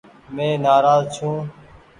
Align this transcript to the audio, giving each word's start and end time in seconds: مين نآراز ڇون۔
مين 0.35 0.53
نآراز 0.63 1.03
ڇون۔ 1.15 1.35